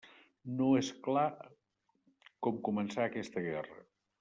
[0.61, 1.25] No és clar
[2.49, 3.81] com començà aquesta guerra.